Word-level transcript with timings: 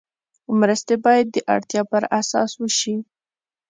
مرستې 0.59 0.95
باید 1.05 1.27
د 1.31 1.37
اړتیا 1.55 1.81
پر 1.91 2.03
اساس 2.19 2.51
وشي. 2.57 2.95